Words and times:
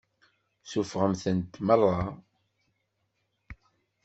Suffɣemt-tent 0.69 1.61
meṛṛa. 1.65 1.99